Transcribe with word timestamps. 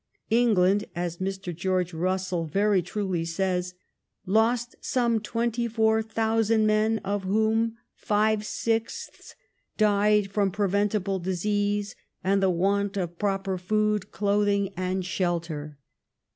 England, 0.31 0.85
as 0.95 1.17
Mr. 1.19 1.55
George 1.55 1.93
Russell 1.93 2.45
very 2.47 2.81
truly 2.81 3.23
says, 3.23 3.75
"lost 4.25 4.75
some 4.81 5.19
twenty 5.19 5.67
four 5.67 6.01
thousand 6.01 6.65
men, 6.65 6.97
of 7.05 7.21
whom 7.23 7.77
five 7.93 8.43
sixths 8.43 9.35
died 9.77 10.31
from 10.31 10.49
pre 10.49 10.67
ventable 10.67 11.21
disease 11.21 11.95
and 12.23 12.41
the 12.41 12.49
want 12.49 12.97
of 12.97 13.19
proper 13.19 13.59
food, 13.59 14.11
clothing, 14.11 14.73
and 14.75 15.05
shelter." 15.05 15.77